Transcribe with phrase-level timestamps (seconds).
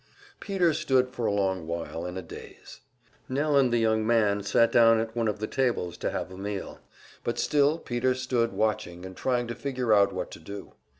[0.39, 2.79] Peter stood for a long while in a daze.
[3.29, 6.37] Nell and the young man sat down at one of the tables to have a
[6.39, 6.79] meal,
[7.23, 10.73] but still Peter stood watching and trying to figure out what to do.